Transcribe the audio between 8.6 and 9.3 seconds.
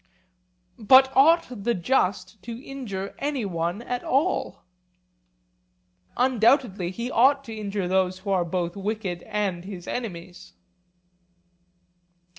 wicked